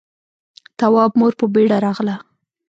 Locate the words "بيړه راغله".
1.53-2.15